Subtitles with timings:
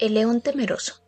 [0.00, 1.02] El león temeroso.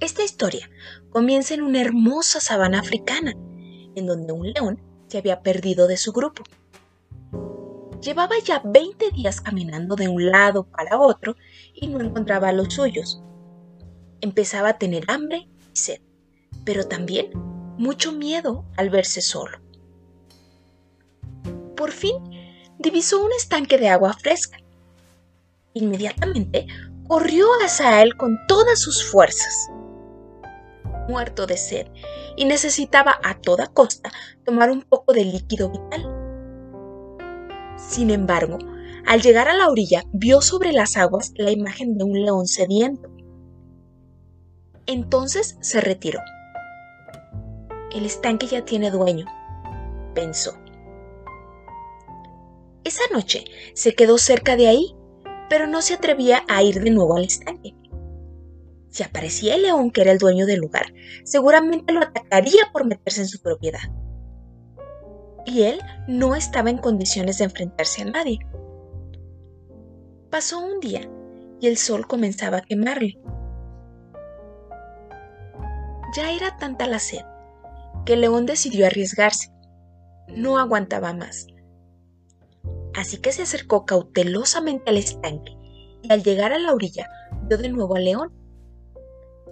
[0.00, 0.70] Esta historia
[1.10, 3.32] comienza en una hermosa sabana africana,
[3.94, 6.42] en donde un león se había perdido de su grupo.
[8.00, 11.36] Llevaba ya 20 días caminando de un lado para otro
[11.74, 13.22] y no encontraba a los suyos.
[14.22, 16.00] Empezaba a tener hambre y sed,
[16.64, 17.30] pero también
[17.76, 19.58] mucho miedo al verse solo.
[21.76, 22.16] Por fin
[22.78, 24.63] divisó un estanque de agua fresca.
[25.74, 26.66] Inmediatamente
[27.06, 29.68] corrió hacia él con todas sus fuerzas
[31.08, 31.86] muerto de sed
[32.36, 34.10] y necesitaba a toda costa
[34.44, 36.10] tomar un poco de líquido vital.
[37.76, 38.58] Sin embargo,
[39.06, 43.10] al llegar a la orilla vio sobre las aguas la imagen de un león sediento.
[44.86, 46.20] Entonces se retiró.
[47.92, 49.26] El estanque ya tiene dueño,
[50.14, 50.58] pensó.
[52.82, 54.94] Esa noche se quedó cerca de ahí,
[55.48, 57.74] pero no se atrevía a ir de nuevo al estanque.
[58.90, 60.86] Si aparecía el león que era el dueño del lugar,
[61.24, 63.80] seguramente lo atacaría por meterse en su propiedad.
[65.46, 68.38] Y él no estaba en condiciones de enfrentarse a nadie.
[70.30, 71.08] Pasó un día
[71.60, 73.18] y el sol comenzaba a quemarle.
[76.16, 77.22] Ya era tanta la sed
[78.04, 79.50] que el león decidió arriesgarse.
[80.28, 81.46] No aguantaba más.
[82.96, 85.56] Así que se acercó cautelosamente al estanque
[86.02, 87.08] y al llegar a la orilla
[87.48, 88.44] vio de nuevo al león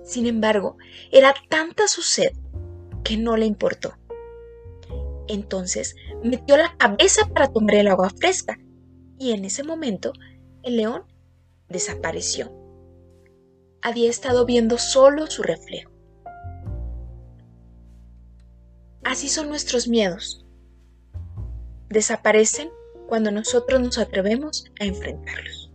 [0.05, 0.77] sin embargo,
[1.11, 2.33] era tanta su sed
[3.05, 3.95] que no le importó.
[5.29, 8.59] Entonces metió la cabeza para tomar el agua fresca
[9.19, 10.13] y en ese momento
[10.63, 11.05] el león
[11.69, 12.53] desapareció.
[13.81, 15.91] Había estado viendo solo su reflejo.
[19.05, 20.45] Así son nuestros miedos.
[21.89, 22.71] Desaparecen
[23.13, 25.71] cuando nosotros nos atrevemos a enfrentarlos.